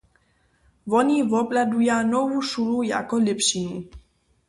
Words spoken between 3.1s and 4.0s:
lěpšinu.